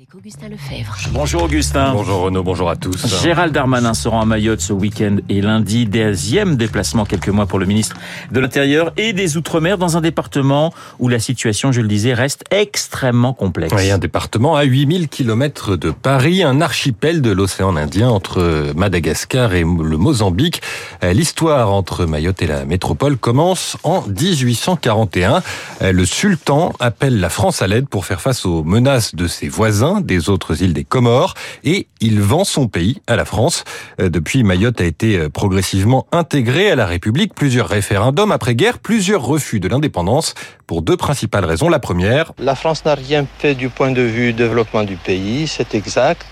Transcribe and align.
avec 0.00 0.14
Augustin 0.14 0.48
Lefebvre. 0.48 0.96
Bonjour 1.12 1.42
Augustin. 1.42 1.92
Bonjour 1.92 2.20
Renaud, 2.20 2.42
bonjour 2.42 2.70
à 2.70 2.76
tous. 2.76 3.20
Gérald 3.22 3.52
Darmanin 3.52 3.92
se 3.92 4.08
rend 4.08 4.22
à 4.22 4.24
Mayotte 4.24 4.62
ce 4.62 4.72
week-end 4.72 5.16
et 5.28 5.42
lundi, 5.42 5.84
deuxième 5.84 6.56
déplacement 6.56 7.04
quelques 7.04 7.28
mois 7.28 7.44
pour 7.44 7.58
le 7.58 7.66
ministre 7.66 7.96
de 8.32 8.40
l'Intérieur 8.40 8.94
et 8.96 9.12
des 9.12 9.36
Outre-mer 9.36 9.76
dans 9.76 9.98
un 9.98 10.00
département 10.00 10.72
où 11.00 11.08
la 11.08 11.18
situation, 11.18 11.70
je 11.70 11.82
le 11.82 11.88
disais, 11.88 12.14
reste 12.14 12.44
extrêmement 12.50 13.34
complexe. 13.34 13.74
Oui, 13.76 13.90
un 13.90 13.98
département 13.98 14.56
à 14.56 14.62
8000 14.62 15.10
km 15.10 15.76
de 15.76 15.90
Paris, 15.90 16.42
un 16.42 16.62
archipel 16.62 17.20
de 17.20 17.30
l'océan 17.30 17.76
Indien 17.76 18.08
entre 18.08 18.72
Madagascar 18.74 19.52
et 19.52 19.64
le 19.64 19.96
Mozambique. 19.98 20.62
L'histoire 21.02 21.74
entre 21.74 22.06
Mayotte 22.06 22.40
et 22.40 22.46
la 22.46 22.64
métropole 22.64 23.18
commence 23.18 23.76
en 23.82 24.02
1841. 24.08 25.42
Le 25.82 26.04
sultan 26.06 26.72
appelle 26.80 27.20
la 27.20 27.28
France 27.28 27.60
à 27.60 27.66
l'aide 27.66 27.86
pour 27.86 28.06
faire 28.06 28.22
face 28.22 28.46
aux 28.46 28.64
menaces 28.64 29.14
de 29.14 29.26
ses 29.26 29.48
voisins 29.48 29.89
des 30.00 30.28
autres 30.28 30.62
îles 30.62 30.72
des 30.72 30.84
Comores 30.84 31.34
et 31.64 31.88
il 32.00 32.20
vend 32.20 32.44
son 32.44 32.68
pays 32.68 33.02
à 33.08 33.16
la 33.16 33.24
France. 33.24 33.64
Depuis, 33.98 34.44
Mayotte 34.44 34.80
a 34.80 34.84
été 34.84 35.28
progressivement 35.28 36.06
intégrée 36.12 36.70
à 36.70 36.76
la 36.76 36.86
République. 36.86 37.34
Plusieurs 37.34 37.66
référendums 37.68 38.30
après-guerre, 38.30 38.78
plusieurs 38.78 39.24
refus 39.24 39.58
de 39.58 39.68
l'indépendance 39.68 40.34
pour 40.68 40.82
deux 40.82 40.96
principales 40.96 41.44
raisons. 41.44 41.68
La 41.68 41.80
première... 41.80 42.32
La 42.38 42.54
France 42.54 42.84
n'a 42.84 42.94
rien 42.94 43.26
fait 43.38 43.54
du 43.54 43.68
point 43.68 43.90
de 43.90 44.02
vue 44.02 44.32
développement 44.32 44.84
du 44.84 44.96
pays, 44.96 45.48
c'est 45.48 45.74
exact. 45.74 46.26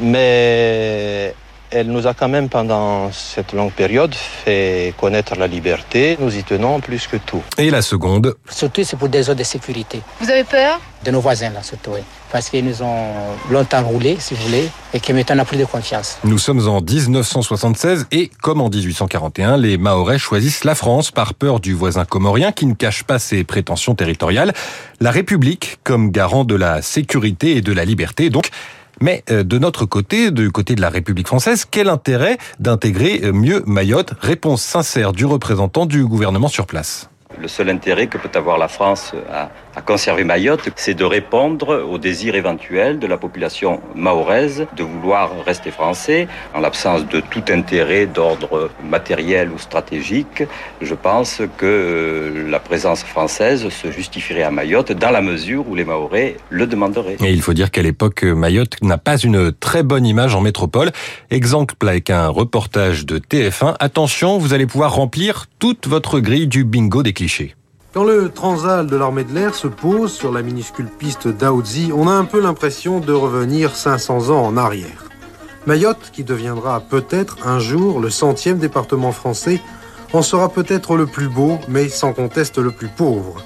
Mais 0.00 1.34
elle 1.72 1.88
nous 1.88 2.06
a 2.06 2.14
quand 2.14 2.28
même, 2.28 2.48
pendant 2.48 3.10
cette 3.12 3.52
longue 3.52 3.72
période, 3.72 4.14
fait 4.14 4.94
connaître 4.98 5.34
la 5.36 5.46
liberté. 5.46 6.16
Nous 6.20 6.36
y 6.36 6.44
tenons 6.44 6.80
plus 6.80 7.06
que 7.06 7.16
tout. 7.16 7.42
Et 7.58 7.70
la 7.70 7.82
seconde 7.82 8.34
Surtout, 8.50 8.84
c'est 8.84 8.96
pour 8.96 9.08
des 9.08 9.28
ordres 9.28 9.38
de 9.38 9.44
sécurité. 9.44 10.00
Vous 10.20 10.30
avez 10.30 10.44
peur? 10.44 10.80
De 11.04 11.10
nos 11.10 11.20
voisins, 11.20 11.50
là, 11.50 11.62
surtout, 11.62 11.92
oui. 11.94 12.00
Parce 12.30 12.48
qu'ils 12.48 12.64
nous 12.64 12.82
ont 12.82 13.08
longtemps 13.50 13.82
roulé, 13.82 14.16
si 14.20 14.34
vous 14.34 14.42
voulez, 14.44 14.68
et 14.94 15.00
que 15.00 15.12
maintenant, 15.12 15.34
on 15.34 15.38
n'a 15.38 15.44
plus 15.44 15.56
de 15.56 15.64
confiance. 15.64 16.18
Nous 16.22 16.38
sommes 16.38 16.68
en 16.68 16.80
1976 16.80 18.06
et, 18.12 18.30
comme 18.40 18.60
en 18.60 18.68
1841, 18.68 19.56
les 19.56 19.78
Mahorais 19.78 20.18
choisissent 20.18 20.64
la 20.64 20.74
France 20.74 21.10
par 21.10 21.34
peur 21.34 21.58
du 21.58 21.74
voisin 21.74 22.04
comorien 22.04 22.52
qui 22.52 22.66
ne 22.66 22.74
cache 22.74 23.02
pas 23.02 23.18
ses 23.18 23.42
prétentions 23.42 23.94
territoriales. 23.94 24.52
La 25.00 25.10
République 25.10 25.78
comme 25.82 26.10
garant 26.10 26.44
de 26.44 26.54
la 26.54 26.82
sécurité 26.82 27.56
et 27.56 27.62
de 27.62 27.72
la 27.72 27.84
liberté, 27.84 28.30
donc... 28.30 28.50
Mais 29.02 29.24
de 29.28 29.58
notre 29.58 29.84
côté, 29.84 30.30
du 30.30 30.52
côté 30.52 30.76
de 30.76 30.80
la 30.80 30.88
République 30.88 31.26
française, 31.26 31.66
quel 31.68 31.88
intérêt 31.88 32.38
d'intégrer 32.60 33.32
mieux 33.32 33.64
Mayotte? 33.66 34.14
Réponse 34.20 34.62
sincère 34.62 35.12
du 35.12 35.26
représentant 35.26 35.86
du 35.86 36.06
gouvernement 36.06 36.46
sur 36.46 36.66
place. 36.66 37.10
Le 37.40 37.48
seul 37.48 37.70
intérêt 37.70 38.06
que 38.06 38.18
peut 38.18 38.30
avoir 38.34 38.58
la 38.58 38.68
France 38.68 39.12
à, 39.32 39.50
conserver 39.82 40.24
Mayotte, 40.24 40.68
c'est 40.76 40.94
de 40.94 41.04
répondre 41.04 41.86
aux 41.90 41.98
désirs 41.98 42.34
éventuels 42.34 42.98
de 42.98 43.06
la 43.06 43.16
population 43.16 43.80
mahoraise 43.94 44.66
de 44.76 44.82
vouloir 44.82 45.30
rester 45.44 45.70
français. 45.70 46.28
En 46.54 46.60
l'absence 46.60 47.06
de 47.08 47.20
tout 47.20 47.44
intérêt 47.48 48.06
d'ordre 48.06 48.70
matériel 48.84 49.50
ou 49.50 49.58
stratégique, 49.58 50.44
je 50.80 50.94
pense 50.94 51.42
que 51.56 52.46
la 52.48 52.60
présence 52.60 53.02
française 53.02 53.68
se 53.70 53.90
justifierait 53.90 54.42
à 54.42 54.50
Mayotte 54.50 54.92
dans 54.92 55.10
la 55.10 55.22
mesure 55.22 55.68
où 55.68 55.74
les 55.74 55.84
Mahorais 55.84 56.36
le 56.50 56.66
demanderaient. 56.66 57.16
Et 57.24 57.32
il 57.32 57.42
faut 57.42 57.54
dire 57.54 57.70
qu'à 57.70 57.82
l'époque, 57.82 58.22
Mayotte 58.22 58.76
n'a 58.82 58.98
pas 58.98 59.16
une 59.16 59.52
très 59.52 59.82
bonne 59.82 60.06
image 60.06 60.34
en 60.34 60.40
métropole. 60.40 60.90
Exemple 61.30 61.74
avec 61.80 62.10
un 62.10 62.28
reportage 62.28 63.06
de 63.06 63.18
TF1. 63.18 63.76
Attention, 63.80 64.38
vous 64.38 64.54
allez 64.54 64.66
pouvoir 64.66 64.94
remplir 64.94 65.46
toute 65.58 65.86
votre 65.86 66.20
grille 66.20 66.46
du 66.46 66.64
bingo 66.64 67.02
des 67.02 67.12
Quand 67.92 68.04
le 68.04 68.30
Transal 68.30 68.86
de 68.86 68.96
l'armée 68.96 69.24
de 69.24 69.34
l'air 69.34 69.54
se 69.54 69.68
pose 69.68 70.12
sur 70.12 70.32
la 70.32 70.42
minuscule 70.42 70.86
piste 70.86 71.28
d'Aoudzi, 71.28 71.90
on 71.94 72.08
a 72.08 72.12
un 72.12 72.24
peu 72.24 72.40
l'impression 72.40 73.00
de 73.00 73.12
revenir 73.12 73.76
500 73.76 74.30
ans 74.30 74.44
en 74.44 74.56
arrière. 74.56 75.04
Mayotte, 75.66 76.10
qui 76.12 76.24
deviendra 76.24 76.80
peut-être 76.80 77.46
un 77.46 77.58
jour 77.58 78.00
le 78.00 78.10
centième 78.10 78.58
département 78.58 79.12
français, 79.12 79.60
en 80.12 80.22
sera 80.22 80.48
peut-être 80.48 80.96
le 80.96 81.06
plus 81.06 81.28
beau, 81.28 81.58
mais 81.68 81.88
sans 81.88 82.12
conteste 82.12 82.58
le 82.58 82.70
plus 82.70 82.88
pauvre. 82.88 83.44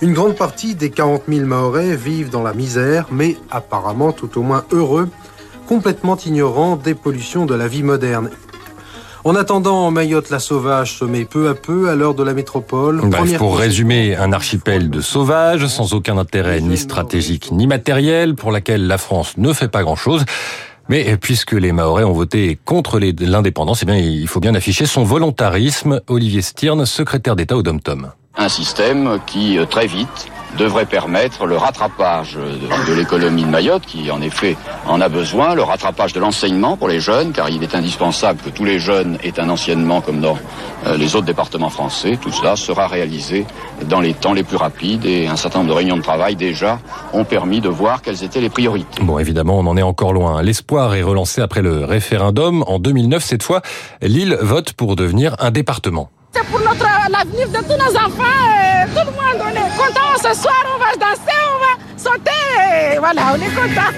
Une 0.00 0.12
grande 0.12 0.34
partie 0.34 0.74
des 0.74 0.90
40 0.90 1.22
000 1.28 1.46
Mahorais 1.46 1.96
vivent 1.96 2.30
dans 2.30 2.42
la 2.42 2.52
misère, 2.52 3.06
mais 3.12 3.36
apparemment 3.50 4.12
tout 4.12 4.38
au 4.38 4.42
moins 4.42 4.64
heureux, 4.72 5.08
complètement 5.68 6.16
ignorants 6.16 6.76
des 6.76 6.94
pollutions 6.94 7.46
de 7.46 7.54
la 7.54 7.68
vie 7.68 7.82
moderne. 7.82 8.30
En 9.24 9.36
attendant, 9.36 9.90
Mayotte 9.90 10.28
la 10.28 10.38
sauvage 10.38 10.98
se 10.98 11.04
met 11.06 11.24
peu 11.24 11.48
à 11.48 11.54
peu 11.54 11.88
à 11.88 11.94
l'heure 11.94 12.14
de 12.14 12.22
la 12.22 12.34
métropole. 12.34 13.00
Bref, 13.04 13.38
pour 13.38 13.56
résumer, 13.56 14.14
un 14.16 14.34
archipel 14.34 14.90
de 14.90 15.00
sauvages, 15.00 15.66
sans 15.66 15.94
aucun 15.94 16.18
intérêt 16.18 16.60
ni 16.60 16.76
stratégique 16.76 17.50
ni 17.50 17.66
matériel, 17.66 18.34
pour 18.34 18.52
laquelle 18.52 18.86
la 18.86 18.98
France 18.98 19.38
ne 19.38 19.54
fait 19.54 19.68
pas 19.68 19.82
grand-chose. 19.82 20.26
Mais 20.90 21.16
puisque 21.16 21.52
les 21.52 21.72
Mahorais 21.72 22.04
ont 22.04 22.12
voté 22.12 22.58
contre 22.66 23.00
l'indépendance, 23.00 23.82
eh 23.82 23.86
bien, 23.86 23.96
il 23.96 24.28
faut 24.28 24.40
bien 24.40 24.54
afficher 24.54 24.84
son 24.84 25.04
volontarisme. 25.04 26.02
Olivier 26.08 26.42
Stirn, 26.42 26.84
secrétaire 26.84 27.34
d'État 27.34 27.56
au 27.56 27.62
Dom-Tom. 27.62 28.12
Un 28.36 28.48
système 28.48 29.18
qui, 29.26 29.58
très 29.70 29.86
vite, 29.86 30.28
devrait 30.58 30.86
permettre 30.86 31.46
le 31.46 31.56
rattrapage 31.56 32.34
de, 32.34 32.90
de 32.90 32.94
l'économie 32.96 33.44
de 33.44 33.48
Mayotte, 33.48 33.86
qui 33.86 34.10
en 34.10 34.20
effet 34.20 34.56
en 34.86 35.00
a 35.00 35.08
besoin, 35.08 35.54
le 35.54 35.62
rattrapage 35.62 36.12
de 36.12 36.20
l'enseignement 36.20 36.76
pour 36.76 36.88
les 36.88 37.00
jeunes, 37.00 37.32
car 37.32 37.50
il 37.50 37.62
est 37.62 37.74
indispensable 37.74 38.40
que 38.42 38.50
tous 38.50 38.64
les 38.64 38.78
jeunes 38.78 39.18
aient 39.22 39.38
un 39.40 39.48
enseignement 39.50 40.00
comme 40.00 40.20
dans 40.20 40.36
euh, 40.86 40.96
les 40.96 41.16
autres 41.16 41.26
départements 41.26 41.70
français. 41.70 42.18
Tout 42.20 42.30
cela 42.30 42.56
sera 42.56 42.86
réalisé 42.86 43.46
dans 43.88 44.00
les 44.00 44.14
temps 44.14 44.32
les 44.32 44.44
plus 44.44 44.56
rapides 44.56 45.04
et 45.06 45.26
un 45.26 45.36
certain 45.36 45.60
nombre 45.60 45.70
de 45.70 45.76
réunions 45.76 45.96
de 45.96 46.02
travail 46.02 46.36
déjà 46.36 46.78
ont 47.12 47.24
permis 47.24 47.60
de 47.60 47.68
voir 47.68 48.02
quelles 48.02 48.22
étaient 48.22 48.40
les 48.40 48.50
priorités. 48.50 49.02
Bon, 49.02 49.18
évidemment, 49.18 49.58
on 49.58 49.66
en 49.66 49.76
est 49.76 49.82
encore 49.82 50.12
loin. 50.12 50.42
L'espoir 50.42 50.94
est 50.94 51.02
relancé 51.02 51.40
après 51.40 51.62
le 51.62 51.84
référendum. 51.84 52.64
En 52.66 52.78
2009, 52.78 53.24
cette 53.24 53.42
fois, 53.42 53.62
l'île 54.02 54.38
vote 54.40 54.72
pour 54.72 54.96
devenir 54.96 55.36
un 55.40 55.50
département. 55.50 56.10
C'est 56.34 56.44
pour 56.46 56.58
l'avenir 56.58 57.48
de 57.48 57.58
tous 57.58 57.78
nos 57.78 57.96
enfants. 57.96 58.24
Et 58.24 58.88
tout 58.90 59.06
le 59.06 59.12
monde, 59.12 59.40
on 59.40 59.50
est 59.50 59.76
content. 59.76 60.16
Ce 60.16 60.34
soir, 60.42 60.64
on 60.74 60.78
va 60.78 60.96
danser, 60.96 61.53
Voilà, 62.98 63.34
on 63.34 63.36
est 63.36 63.54
content. 63.54 63.90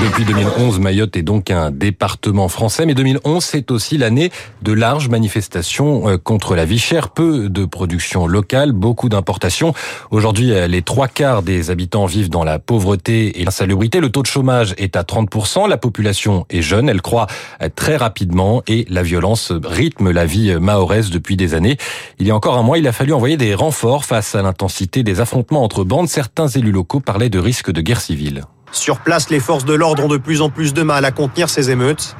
Depuis 0.04 0.24
2011, 0.24 0.78
Mayotte 0.78 1.16
est 1.16 1.22
donc 1.22 1.50
un 1.50 1.70
département 1.70 2.48
français, 2.48 2.86
mais 2.86 2.94
2011, 2.94 3.44
c'est 3.44 3.70
aussi 3.70 3.98
l'année 3.98 4.30
de 4.62 4.72
larges 4.72 5.08
manifestations 5.08 6.18
contre 6.22 6.54
la 6.54 6.64
vie 6.64 6.78
chère, 6.78 7.10
peu 7.10 7.48
de 7.48 7.64
production 7.64 8.26
locale, 8.26 8.72
beaucoup 8.72 9.08
d'importations. 9.08 9.74
Aujourd'hui, 10.10 10.52
les 10.68 10.82
trois 10.82 11.08
quarts 11.08 11.42
des 11.42 11.70
habitants 11.70 12.06
vivent 12.06 12.30
dans 12.30 12.44
la 12.44 12.58
pauvreté 12.58 13.40
et 13.40 13.44
l'insalubrité. 13.44 14.00
Le 14.00 14.10
taux 14.10 14.22
de 14.22 14.28
chômage 14.28 14.74
est 14.78 14.96
à 14.96 15.02
30%. 15.02 15.68
La 15.68 15.76
population 15.76 16.46
est 16.50 16.62
jeune, 16.62 16.88
elle 16.88 17.02
croît 17.02 17.26
très 17.74 17.96
rapidement 17.96 18.62
et 18.66 18.86
la 18.88 19.02
violence 19.02 19.52
rythme 19.64 20.10
la 20.10 20.24
vie 20.24 20.54
mahoraise 20.60 21.10
depuis 21.10 21.36
des 21.36 21.54
années. 21.54 21.76
Il 22.18 22.26
y 22.26 22.30
a 22.30 22.36
encore 22.36 22.56
un 22.56 22.62
mois, 22.62 22.78
il 22.78 22.86
a 22.86 22.92
fallu 22.92 23.12
envoyer 23.12 23.36
des 23.36 23.54
renforts 23.54 24.04
face 24.04 24.34
à 24.34 24.42
l'intensité 24.42 25.02
des 25.02 25.20
affrontements 25.20 25.62
entre 25.64 25.84
bandes. 25.84 26.08
Certains 26.08 26.48
élus 26.48 26.72
locaux 26.72 27.00
de 27.28 27.38
risque 27.38 27.70
de 27.70 27.80
guerre 27.80 28.00
civile. 28.00 28.44
Sur 28.72 29.00
place, 29.00 29.30
les 29.30 29.40
forces 29.40 29.64
de 29.64 29.74
l'ordre 29.74 30.04
ont 30.04 30.08
de 30.08 30.16
plus 30.16 30.42
en 30.42 30.48
plus 30.48 30.72
de 30.72 30.82
mal 30.82 31.04
à 31.04 31.10
contenir 31.10 31.50
ces 31.50 31.70
émeutes. 31.70 32.16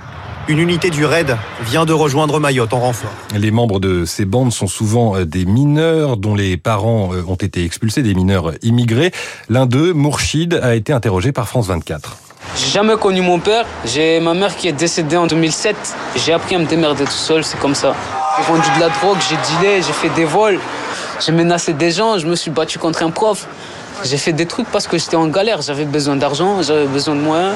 Une 0.49 0.59
unité 0.59 0.91
du 0.91 1.05
RAID 1.05 1.37
vient 1.63 1.85
de 1.85 1.93
rejoindre 1.93 2.41
Mayotte 2.41 2.73
en 2.73 2.81
renfort. 2.81 3.13
Les 3.37 3.53
membres 3.53 3.79
de 3.79 4.05
ces 4.05 4.25
bandes 4.25 4.53
sont 4.53 4.67
souvent 4.67 5.21
des 5.25 5.45
mineurs 5.45 6.17
dont 6.17 6.35
les 6.35 6.57
parents 6.57 7.11
ont 7.29 7.37
été 7.37 7.65
expulsés, 7.65 8.03
des 8.03 8.15
mineurs 8.15 8.53
immigrés. 8.63 9.13
L'un 9.49 9.67
d'eux, 9.67 9.93
Mourchid, 9.93 10.55
a 10.61 10.75
été 10.75 10.93
interrogé 10.93 11.31
par 11.31 11.47
France 11.47 11.69
24. 11.69 12.17
J'ai 12.57 12.67
jamais 12.67 12.97
connu 12.97 13.21
mon 13.21 13.39
père. 13.39 13.65
J'ai 13.85 14.19
ma 14.19 14.35
mère 14.35 14.57
qui 14.57 14.67
est 14.67 14.73
décédée 14.73 15.17
en 15.17 15.27
2007. 15.27 15.77
J'ai 16.17 16.33
appris 16.33 16.57
à 16.57 16.59
me 16.59 16.67
démerder 16.67 17.05
tout 17.05 17.11
seul, 17.11 17.45
c'est 17.45 17.61
comme 17.61 17.77
ça. 17.77 17.95
J'ai 18.37 18.53
vendu 18.53 18.69
de 18.75 18.81
la 18.81 18.89
drogue, 18.89 19.19
j'ai 19.29 19.37
dealé, 19.37 19.83
j'ai 19.83 19.93
fait 19.93 20.09
des 20.17 20.25
vols. 20.25 20.59
J'ai 21.25 21.33
menacé 21.33 21.75
des 21.75 21.91
gens, 21.91 22.19
je 22.19 22.27
me 22.27 22.35
suis 22.35 22.51
battu 22.51 22.79
contre 22.79 23.03
un 23.03 23.11
prof. 23.11 23.47
J'ai 24.03 24.17
fait 24.17 24.33
des 24.33 24.47
trucs 24.47 24.69
parce 24.69 24.87
que 24.87 24.99
j'étais 24.99 25.17
en 25.17 25.29
galère. 25.29 25.63
J'avais 25.63 25.85
besoin 25.85 26.17
d'argent, 26.17 26.63
j'avais 26.63 26.87
besoin 26.87 27.15
de 27.15 27.21
moyens, 27.21 27.55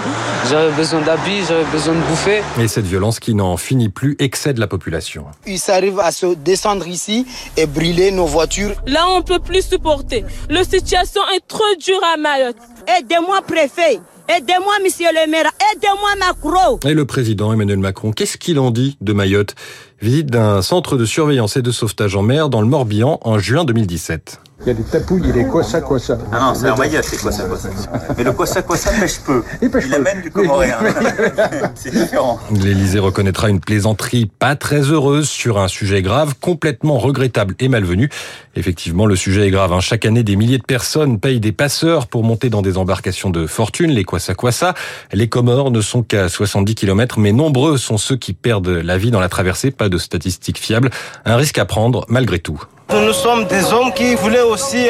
j'avais 0.48 0.72
besoin 0.72 1.00
d'habits, 1.00 1.42
j'avais 1.48 1.64
besoin 1.72 1.94
de 1.94 2.00
bouffer. 2.00 2.42
Et 2.60 2.68
cette 2.68 2.84
violence 2.84 3.18
qui 3.18 3.34
n'en 3.34 3.56
finit 3.56 3.88
plus 3.88 4.14
excède 4.18 4.58
la 4.58 4.66
population. 4.66 5.24
Ils 5.46 5.60
arrivent 5.70 6.00
à 6.00 6.12
se 6.12 6.34
descendre 6.34 6.86
ici 6.86 7.26
et 7.56 7.66
brûler 7.66 8.10
nos 8.10 8.26
voitures. 8.26 8.74
Là, 8.86 9.06
on 9.10 9.22
peut 9.22 9.38
plus 9.38 9.62
supporter. 9.62 10.24
La 10.50 10.64
situation 10.64 11.22
est 11.34 11.46
trop 11.48 11.62
dure 11.80 12.00
à 12.14 12.16
Mayotte. 12.18 12.56
Aidez-moi, 12.98 13.40
préfet. 13.46 14.00
Aidez-moi, 14.28 14.72
monsieur 14.82 15.08
le 15.12 15.30
maire. 15.30 15.50
Aidez-moi, 15.74 16.10
Macron. 16.18 16.78
Et 16.86 16.94
le 16.94 17.04
président 17.04 17.52
Emmanuel 17.52 17.78
Macron, 17.78 18.12
qu'est-ce 18.12 18.38
qu'il 18.38 18.58
en 18.58 18.70
dit 18.70 18.96
de 19.00 19.12
Mayotte? 19.12 19.54
Visite 20.00 20.26
d'un 20.26 20.62
centre 20.62 20.96
de 20.96 21.04
surveillance 21.04 21.56
et 21.56 21.62
de 21.62 21.70
sauvetage 21.70 22.16
en 22.16 22.22
mer 22.22 22.48
dans 22.48 22.60
le 22.60 22.66
Morbihan 22.66 23.18
en 23.22 23.38
juin 23.38 23.64
2017. 23.64 24.40
Il 24.60 24.68
y 24.68 24.70
a 24.70 24.74
des 24.74 24.84
tapouilles, 24.84 25.20
il 25.24 25.26
y 25.26 25.30
a 25.30 25.32
des 25.34 25.46
quoi 25.46 25.64
ça, 25.64 25.80
quoi 25.80 25.98
ça. 25.98 26.16
Ah 26.32 26.40
non, 26.40 26.54
c'est 26.54 26.70
en 26.70 26.76
Mayotte, 26.76 27.04
c'est 27.04 27.20
quoi 27.20 27.32
ça, 27.32 27.44
quoi 27.44 27.58
ça. 27.58 27.68
Mais 28.16 28.22
le 28.22 28.32
quoi 28.32 28.46
ça, 28.46 28.62
quoi 28.62 28.76
ça 28.76 28.92
pêche 28.92 29.18
peu. 29.18 29.42
Il, 29.60 29.68
pêche 29.68 29.84
il 29.88 29.94
amène 29.94 30.22
du 30.22 30.30
comoréen. 30.30 30.78
c'est 31.74 31.92
différent. 31.92 32.38
L'Élysée 32.50 33.00
reconnaîtra 33.00 33.50
une 33.50 33.60
plaisanterie 33.60 34.26
pas 34.26 34.54
très 34.54 34.80
heureuse 34.80 35.28
sur 35.28 35.58
un 35.58 35.66
sujet 35.66 36.02
grave, 36.02 36.34
complètement 36.40 36.98
regrettable 36.98 37.56
et 37.58 37.68
malvenu. 37.68 38.08
Effectivement, 38.54 39.06
le 39.06 39.16
sujet 39.16 39.48
est 39.48 39.50
grave. 39.50 39.72
Hein. 39.72 39.80
Chaque 39.80 40.06
année, 40.06 40.22
des 40.22 40.36
milliers 40.36 40.58
de 40.58 40.64
personnes 40.64 41.18
payent 41.18 41.40
des 41.40 41.52
passeurs 41.52 42.06
pour 42.06 42.22
monter 42.22 42.48
dans 42.48 42.62
des 42.62 42.78
embarcations 42.78 43.30
de 43.30 43.46
fortune, 43.46 43.90
les 43.90 44.04
Kwassa 44.04 44.34
Kwassa. 44.34 44.74
Les 45.12 45.28
Comores 45.28 45.72
ne 45.72 45.80
sont 45.80 46.02
qu'à 46.04 46.28
70 46.28 46.76
km, 46.76 47.18
mais 47.18 47.32
nombreux 47.32 47.76
sont 47.76 47.98
ceux 47.98 48.16
qui 48.16 48.32
perdent 48.32 48.68
la 48.68 48.98
vie 48.98 49.10
dans 49.10 49.20
la 49.20 49.28
traversée. 49.28 49.72
Pas 49.72 49.88
de 49.88 49.98
statistiques 49.98 50.58
fiables. 50.58 50.90
Un 51.24 51.36
risque 51.36 51.58
à 51.58 51.64
prendre 51.64 52.06
malgré 52.08 52.38
tout. 52.38 52.62
Nous 52.94 53.12
sommes 53.12 53.44
des 53.46 53.72
hommes 53.72 53.92
qui 53.92 54.14
voulaient 54.14 54.42
aussi 54.42 54.86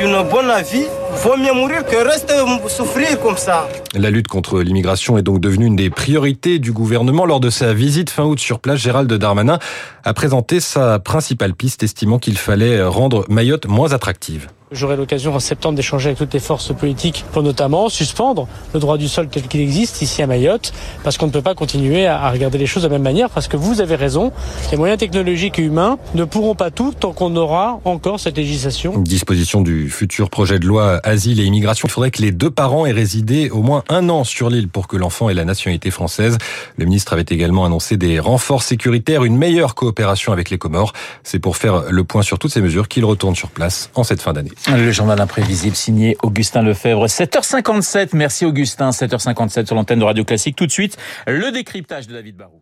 une 0.00 0.22
bonne 0.30 0.50
vie. 0.70 0.86
Vaut 1.22 1.36
mieux 1.36 1.52
mourir 1.52 1.84
que 1.84 1.96
rester 1.96 2.34
souffrir 2.68 3.20
comme 3.20 3.36
ça. 3.36 3.68
La 3.94 4.10
lutte 4.10 4.28
contre 4.28 4.60
l'immigration 4.60 5.18
est 5.18 5.22
donc 5.22 5.40
devenue 5.40 5.66
une 5.66 5.76
des 5.76 5.90
priorités 5.90 6.58
du 6.58 6.72
gouvernement. 6.72 7.26
Lors 7.26 7.40
de 7.40 7.50
sa 7.50 7.74
visite 7.74 8.08
fin 8.08 8.24
août 8.24 8.38
sur 8.38 8.58
place, 8.58 8.78
Gérald 8.78 9.12
Darmanin 9.12 9.58
a 10.02 10.14
présenté 10.14 10.60
sa 10.60 10.98
principale 10.98 11.54
piste, 11.54 11.82
estimant 11.82 12.18
qu'il 12.18 12.38
fallait 12.38 12.82
rendre 12.82 13.26
Mayotte 13.28 13.66
moins 13.66 13.92
attractive. 13.92 14.48
J'aurai 14.72 14.96
l'occasion 14.96 15.34
en 15.34 15.40
septembre 15.40 15.74
d'échanger 15.74 16.10
avec 16.10 16.18
toutes 16.18 16.32
les 16.32 16.38
forces 16.38 16.72
politiques 16.72 17.24
pour 17.32 17.42
notamment 17.42 17.88
suspendre 17.88 18.46
le 18.72 18.78
droit 18.78 18.98
du 18.98 19.08
sol 19.08 19.26
tel 19.26 19.48
qu'il 19.48 19.60
existe 19.60 20.00
ici 20.00 20.22
à 20.22 20.28
Mayotte, 20.28 20.72
parce 21.02 21.18
qu'on 21.18 21.26
ne 21.26 21.32
peut 21.32 21.42
pas 21.42 21.56
continuer 21.56 22.06
à 22.06 22.30
regarder 22.30 22.56
les 22.56 22.66
choses 22.66 22.84
de 22.84 22.88
la 22.88 22.92
même 22.92 23.02
manière, 23.02 23.30
parce 23.30 23.48
que 23.48 23.56
vous 23.56 23.80
avez 23.80 23.96
raison, 23.96 24.30
les 24.70 24.76
moyens 24.76 25.00
technologiques 25.00 25.58
et 25.58 25.62
humains 25.62 25.98
ne 26.14 26.22
pourront 26.22 26.54
pas 26.54 26.70
tout 26.70 26.92
tant 26.92 27.12
qu'on 27.12 27.34
aura 27.34 27.80
encore 27.84 28.20
cette 28.20 28.36
législation. 28.36 28.96
Disposition 28.98 29.60
du 29.60 29.90
futur 29.90 30.30
projet 30.30 30.60
de 30.60 30.66
loi 30.66 31.00
Asile 31.02 31.40
et 31.40 31.44
Immigration. 31.44 31.88
Il 31.88 31.90
faudrait 31.90 32.12
que 32.12 32.22
les 32.22 32.30
deux 32.30 32.50
parents 32.52 32.86
aient 32.86 32.92
résidé 32.92 33.50
au 33.50 33.62
moins 33.62 33.82
un 33.88 34.08
an 34.08 34.22
sur 34.22 34.50
l'île 34.50 34.68
pour 34.68 34.86
que 34.86 34.96
l'enfant 34.96 35.28
ait 35.28 35.34
la 35.34 35.44
nationalité 35.44 35.90
française. 35.90 36.38
Le 36.76 36.84
ministre 36.84 37.12
avait 37.12 37.26
également 37.28 37.64
annoncé 37.64 37.96
des 37.96 38.20
renforts 38.20 38.62
sécuritaires, 38.62 39.24
une 39.24 39.36
meilleure 39.36 39.74
coopération 39.74 40.32
avec 40.32 40.48
les 40.48 40.58
Comores. 40.58 40.92
C'est 41.24 41.40
pour 41.40 41.56
faire 41.56 41.90
le 41.90 42.04
point 42.04 42.22
sur 42.22 42.38
toutes 42.38 42.52
ces 42.52 42.60
mesures 42.60 42.86
qu'il 42.86 43.04
retourne 43.04 43.34
sur 43.34 43.48
place 43.48 43.90
en 43.96 44.04
cette 44.04 44.22
fin 44.22 44.32
d'année. 44.32 44.52
Le 44.68 44.92
journal 44.92 45.20
imprévisible 45.20 45.74
signé 45.74 46.16
Augustin 46.22 46.62
Lefebvre. 46.62 47.06
7h57. 47.06 48.10
Merci 48.12 48.44
Augustin. 48.44 48.90
7h57 48.90 49.66
sur 49.66 49.74
l'antenne 49.74 49.98
de 49.98 50.04
Radio 50.04 50.24
Classique. 50.24 50.56
Tout 50.56 50.66
de 50.66 50.72
suite, 50.72 50.96
le 51.26 51.50
décryptage 51.50 52.06
de 52.06 52.12
David 52.12 52.36
Barou. 52.36 52.60